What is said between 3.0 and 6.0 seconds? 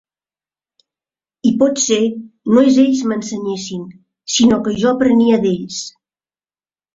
m'ensenyessin, sinó que jo aprenia d'ells.